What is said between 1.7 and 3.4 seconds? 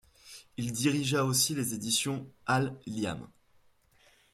Éditions Al Liamm.